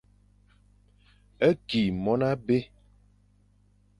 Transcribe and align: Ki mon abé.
Ki 1.67 1.81
mon 2.03 2.21
abé. 2.31 2.57